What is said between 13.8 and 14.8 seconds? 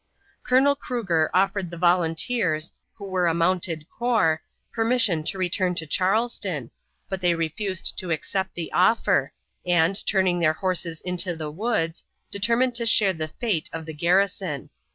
the garrison.